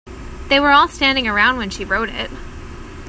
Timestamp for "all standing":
0.71-1.27